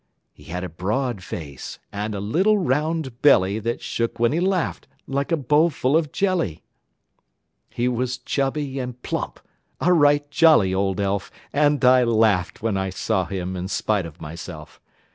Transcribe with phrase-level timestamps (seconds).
[0.33, 4.87] He had a broad face, and a little round belly That shook when he laughed,
[5.05, 6.63] like a bowl full of jelly.
[7.69, 9.39] He was chubby and plump
[9.79, 14.19] a right jolly old elf; And I laughed when I saw him in spite of
[14.19, 14.81] myself.